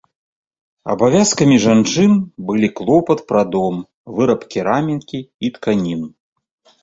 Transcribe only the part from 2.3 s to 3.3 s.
былі клопат